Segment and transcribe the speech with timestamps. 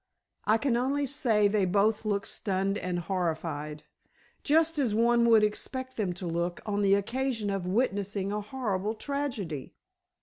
[0.45, 3.83] "I can only say they both looked stunned and horrified.
[4.41, 8.95] Just as one would expect them to look on the occasion of witnessing a horrible
[8.95, 9.75] tragedy."